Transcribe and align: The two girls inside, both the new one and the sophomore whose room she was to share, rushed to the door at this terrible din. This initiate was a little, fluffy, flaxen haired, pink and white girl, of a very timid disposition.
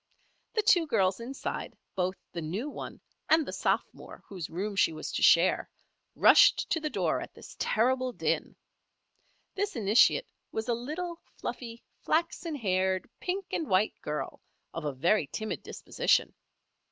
The 0.55 0.63
two 0.63 0.87
girls 0.87 1.19
inside, 1.19 1.77
both 1.93 2.15
the 2.31 2.41
new 2.41 2.67
one 2.71 2.99
and 3.29 3.45
the 3.45 3.53
sophomore 3.53 4.23
whose 4.25 4.49
room 4.49 4.75
she 4.75 4.91
was 4.93 5.11
to 5.11 5.21
share, 5.21 5.69
rushed 6.15 6.67
to 6.71 6.79
the 6.79 6.89
door 6.89 7.21
at 7.21 7.35
this 7.35 7.55
terrible 7.59 8.11
din. 8.11 8.55
This 9.53 9.75
initiate 9.75 10.25
was 10.51 10.67
a 10.67 10.73
little, 10.73 11.19
fluffy, 11.37 11.83
flaxen 11.99 12.55
haired, 12.55 13.07
pink 13.19 13.45
and 13.53 13.69
white 13.69 13.93
girl, 14.01 14.41
of 14.73 14.85
a 14.85 14.91
very 14.93 15.27
timid 15.27 15.61
disposition. 15.61 16.33